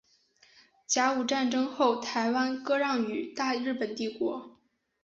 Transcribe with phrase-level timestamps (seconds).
[0.87, 4.57] 甲午战争后台湾割让予大日本帝国。